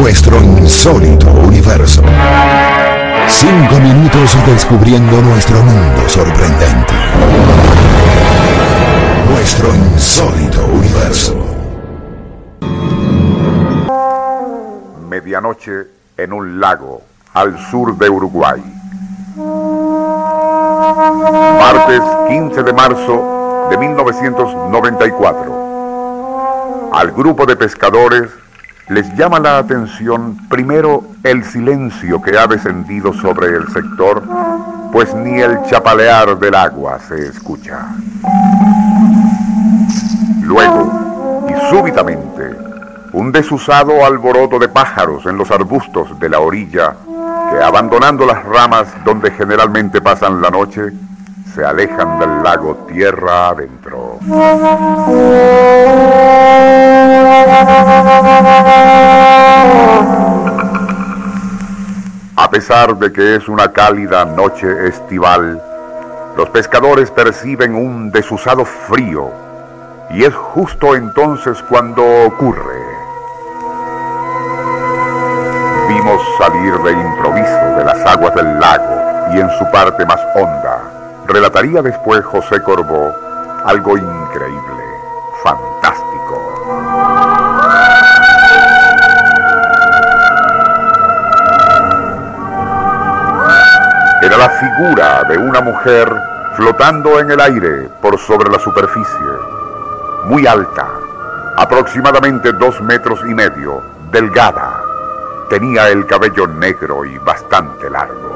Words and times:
Nuestro 0.00 0.40
insólito 0.40 1.30
universo. 1.30 2.02
Cinco 3.28 3.74
minutos 3.80 4.36
descubriendo 4.46 5.20
nuestro 5.20 5.62
mundo 5.62 6.08
sorprendente. 6.08 6.94
Nuestro 9.28 9.74
insólito 9.74 10.64
universo. 10.66 11.36
Medianoche 15.08 15.86
en 16.16 16.32
un 16.32 16.58
lago 16.58 17.02
al 17.34 17.58
sur 17.70 17.96
de 17.96 18.08
Uruguay. 18.08 18.60
Martes 21.60 22.02
15 22.28 22.62
de 22.62 22.72
marzo 22.72 23.68
de 23.70 23.76
1994. 23.76 25.70
Al 26.92 27.12
grupo 27.12 27.46
de 27.46 27.54
pescadores 27.54 28.39
les 28.90 29.14
llama 29.14 29.38
la 29.38 29.58
atención 29.58 30.36
primero 30.48 31.04
el 31.22 31.44
silencio 31.44 32.20
que 32.20 32.36
ha 32.36 32.48
descendido 32.48 33.12
sobre 33.12 33.46
el 33.46 33.68
sector, 33.68 34.20
pues 34.92 35.14
ni 35.14 35.40
el 35.40 35.62
chapalear 35.62 36.36
del 36.36 36.56
agua 36.56 36.98
se 36.98 37.28
escucha. 37.28 37.86
Luego, 40.42 41.46
y 41.48 41.70
súbitamente, 41.70 42.50
un 43.12 43.30
desusado 43.30 44.04
alboroto 44.04 44.58
de 44.58 44.68
pájaros 44.68 45.24
en 45.26 45.38
los 45.38 45.52
arbustos 45.52 46.18
de 46.18 46.28
la 46.28 46.40
orilla, 46.40 46.96
que 47.52 47.62
abandonando 47.62 48.26
las 48.26 48.44
ramas 48.44 48.88
donde 49.04 49.30
generalmente 49.30 50.00
pasan 50.00 50.42
la 50.42 50.50
noche, 50.50 50.90
se 51.54 51.64
alejan 51.64 52.18
del 52.18 52.42
lago 52.42 52.86
tierra 52.88 53.50
adentro. 53.50 54.18
Pesar 62.60 62.94
de 62.94 63.10
que 63.10 63.36
es 63.36 63.48
una 63.48 63.72
cálida 63.72 64.22
noche 64.26 64.86
estival, 64.86 65.58
los 66.36 66.50
pescadores 66.50 67.10
perciben 67.10 67.74
un 67.74 68.10
desusado 68.10 68.66
frío 68.66 69.30
y 70.10 70.24
es 70.24 70.34
justo 70.34 70.94
entonces 70.94 71.56
cuando 71.70 72.02
ocurre. 72.26 72.82
Vimos 75.88 76.20
salir 76.36 76.74
de 76.80 76.92
improviso 76.92 77.78
de 77.78 77.84
las 77.86 78.04
aguas 78.04 78.34
del 78.34 78.60
lago 78.60 79.32
y 79.34 79.40
en 79.40 79.48
su 79.58 79.64
parte 79.70 80.04
más 80.04 80.20
honda, 80.34 80.82
relataría 81.28 81.80
después 81.80 82.22
José 82.26 82.62
Corbó 82.62 83.10
algo 83.64 83.96
increíble, 83.96 84.84
fantástico. 85.42 86.09
La 94.40 94.48
figura 94.48 95.22
de 95.24 95.36
una 95.36 95.60
mujer 95.60 96.10
flotando 96.56 97.20
en 97.20 97.30
el 97.30 97.38
aire 97.42 97.90
por 98.00 98.18
sobre 98.18 98.50
la 98.50 98.58
superficie, 98.58 99.26
muy 100.24 100.46
alta, 100.46 100.88
aproximadamente 101.58 102.50
dos 102.54 102.80
metros 102.80 103.20
y 103.28 103.34
medio, 103.34 103.82
delgada. 104.10 104.82
Tenía 105.50 105.90
el 105.90 106.06
cabello 106.06 106.46
negro 106.46 107.04
y 107.04 107.18
bastante 107.18 107.90
largo. 107.90 108.30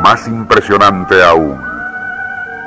Más 0.00 0.26
impresionante 0.28 1.22
aún, 1.22 1.62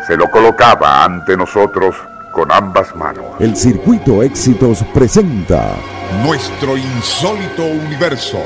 se 0.05 0.15
lo 0.15 0.29
colocaba 0.29 1.03
ante 1.03 1.35
nosotros 1.35 1.95
con 2.31 2.51
ambas 2.51 2.95
manos. 2.95 3.25
El 3.39 3.55
Circuito 3.55 4.23
Éxitos 4.23 4.83
presenta 4.93 5.75
Nuestro 6.23 6.77
insólito 6.77 7.63
universo. 7.65 8.39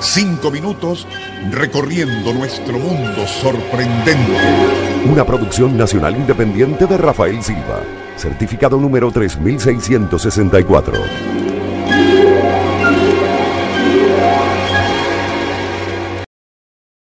Cinco 0.00 0.50
minutos 0.50 1.06
recorriendo 1.50 2.32
nuestro 2.34 2.78
mundo 2.78 3.26
sorprendente. 3.26 4.36
una 5.10 5.24
producción 5.24 5.76
nacional 5.76 6.16
independiente 6.16 6.86
de 6.86 6.96
Rafael 6.98 7.42
Silva, 7.42 7.80
certificado 8.16 8.78
número 8.78 9.10
3664. 9.10 10.94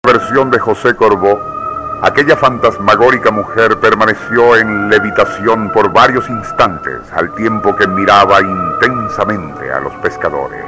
versión 0.06 0.50
de 0.50 0.58
José 0.58 0.94
Corbó, 0.94 1.38
aquella 2.02 2.36
fantasmagórica 2.36 3.30
mujer 3.30 3.78
permaneció 3.80 4.56
en 4.56 4.88
levitación 4.88 5.70
por 5.70 5.92
varios 5.92 6.28
instantes 6.28 7.00
al 7.14 7.34
tiempo 7.34 7.74
que 7.74 7.86
miraba 7.86 8.40
intensamente 8.40 9.72
a 9.72 9.80
los 9.80 9.92
pescadores. 9.94 10.64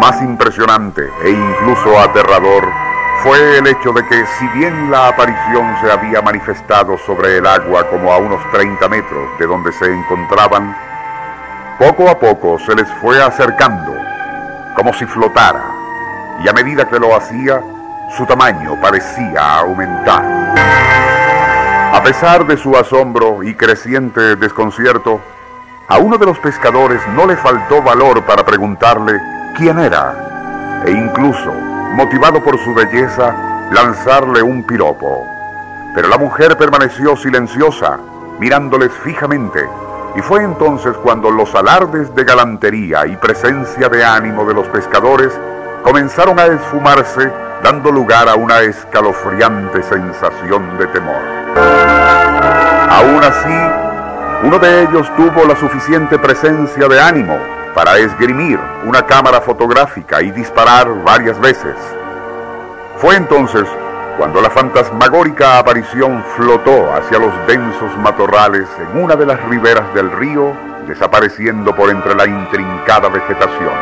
Más 0.00 0.22
impresionante 0.22 1.08
e 1.24 1.30
incluso 1.30 1.98
aterrador 1.98 2.64
fue 3.22 3.58
el 3.58 3.66
hecho 3.66 3.92
de 3.92 4.06
que 4.06 4.24
si 4.38 4.46
bien 4.58 4.90
la 4.90 5.08
aparición 5.08 5.76
se 5.80 5.90
había 5.90 6.22
manifestado 6.22 6.96
sobre 6.98 7.38
el 7.38 7.46
agua 7.46 7.88
como 7.90 8.12
a 8.12 8.18
unos 8.18 8.40
30 8.52 8.88
metros 8.88 9.38
de 9.38 9.46
donde 9.46 9.72
se 9.72 9.92
encontraban, 9.92 10.74
poco 11.78 12.08
a 12.08 12.18
poco 12.18 12.58
se 12.60 12.74
les 12.74 12.88
fue 13.00 13.22
acercando, 13.22 13.92
como 14.76 14.92
si 14.94 15.04
flotara, 15.06 15.64
y 16.44 16.48
a 16.48 16.52
medida 16.52 16.88
que 16.88 16.98
lo 16.98 17.16
hacía, 17.16 17.60
su 18.16 18.24
tamaño 18.26 18.80
parecía 18.80 19.58
aumentar. 19.58 20.24
A 21.92 22.02
pesar 22.02 22.46
de 22.46 22.56
su 22.56 22.76
asombro 22.76 23.42
y 23.42 23.54
creciente 23.54 24.36
desconcierto, 24.36 25.20
a 25.88 25.98
uno 25.98 26.18
de 26.18 26.26
los 26.26 26.38
pescadores 26.38 27.00
no 27.14 27.26
le 27.26 27.36
faltó 27.36 27.82
valor 27.82 28.24
para 28.24 28.44
preguntarle 28.44 29.20
quién 29.56 29.78
era, 29.78 30.82
e 30.86 30.90
incluso, 30.90 31.52
motivado 31.92 32.42
por 32.42 32.58
su 32.58 32.74
belleza, 32.74 33.34
lanzarle 33.72 34.42
un 34.42 34.64
piropo. 34.64 35.26
Pero 35.94 36.08
la 36.08 36.18
mujer 36.18 36.56
permaneció 36.56 37.16
silenciosa, 37.16 37.98
mirándoles 38.38 38.92
fijamente, 39.02 39.66
y 40.14 40.20
fue 40.20 40.42
entonces 40.42 40.96
cuando 40.98 41.30
los 41.30 41.54
alardes 41.54 42.14
de 42.14 42.24
galantería 42.24 43.06
y 43.06 43.16
presencia 43.16 43.88
de 43.88 44.04
ánimo 44.04 44.44
de 44.44 44.54
los 44.54 44.66
pescadores 44.68 45.32
comenzaron 45.82 46.38
a 46.38 46.46
esfumarse, 46.46 47.32
dando 47.62 47.90
lugar 47.90 48.28
a 48.28 48.34
una 48.34 48.60
escalofriante 48.60 49.82
sensación 49.82 50.78
de 50.78 50.86
temor. 50.88 51.22
Aún 52.90 53.22
así, 53.22 54.46
uno 54.46 54.58
de 54.58 54.82
ellos 54.82 55.10
tuvo 55.16 55.44
la 55.44 55.56
suficiente 55.56 56.18
presencia 56.18 56.88
de 56.88 57.00
ánimo 57.00 57.38
para 57.74 57.98
esgrimir 57.98 58.58
una 58.84 59.02
cámara 59.02 59.40
fotográfica 59.40 60.22
y 60.22 60.30
disparar 60.30 60.88
varias 61.04 61.38
veces. 61.40 61.74
Fue 62.96 63.16
entonces 63.16 63.64
cuando 64.16 64.40
la 64.40 64.50
fantasmagórica 64.50 65.58
aparición 65.58 66.24
flotó 66.36 66.92
hacia 66.92 67.18
los 67.18 67.32
densos 67.46 67.96
matorrales 67.98 68.66
en 68.80 69.00
una 69.02 69.14
de 69.14 69.26
las 69.26 69.40
riberas 69.44 69.94
del 69.94 70.10
río, 70.10 70.52
desapareciendo 70.88 71.74
por 71.74 71.88
entre 71.90 72.16
la 72.16 72.26
intrincada 72.26 73.08
vegetación. 73.08 73.72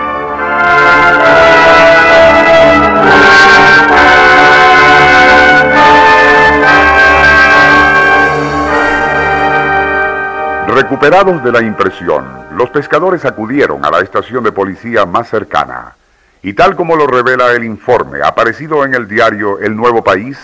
Recuperados 10.89 11.43
de 11.43 11.51
la 11.51 11.63
impresión, 11.63 12.47
los 12.53 12.71
pescadores 12.71 13.25
acudieron 13.25 13.85
a 13.85 13.91
la 13.91 14.03
estación 14.03 14.45
de 14.45 14.53
policía 14.53 15.05
más 15.05 15.29
cercana 15.29 15.97
y 16.45 16.53
tal 16.53 16.77
como 16.77 16.95
lo 16.95 17.09
revela 17.09 17.51
el 17.55 17.65
informe 17.65 18.21
aparecido 18.23 18.85
en 18.85 18.95
el 18.95 19.09
diario 19.09 19.59
El 19.59 19.75
Nuevo 19.75 20.05
País, 20.05 20.39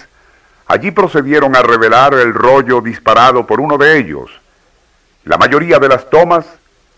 allí 0.67 0.91
procedieron 0.91 1.55
a 1.55 1.63
revelar 1.63 2.15
el 2.15 2.35
rollo 2.35 2.81
disparado 2.81 3.47
por 3.47 3.61
uno 3.61 3.79
de 3.79 3.97
ellos. 3.97 4.33
La 5.23 5.39
mayoría 5.39 5.79
de 5.79 5.89
las 5.89 6.11
tomas 6.11 6.45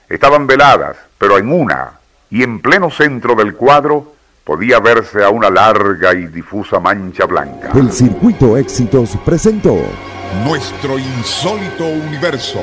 estaban 0.08 0.46
veladas, 0.46 0.96
pero 1.18 1.36
en 1.36 1.52
una 1.52 1.98
y 2.30 2.44
en 2.44 2.60
pleno 2.60 2.90
centro 2.90 3.34
del 3.34 3.56
cuadro 3.56 4.14
podía 4.42 4.80
verse 4.80 5.22
a 5.22 5.28
una 5.28 5.50
larga 5.50 6.14
y 6.14 6.28
difusa 6.28 6.80
mancha 6.80 7.26
blanca. 7.26 7.72
El 7.74 7.92
Circuito 7.92 8.56
Éxitos 8.56 9.18
presentó 9.22 9.76
Nuestro 10.46 10.98
insólito 10.98 11.84
universo. 11.84 12.62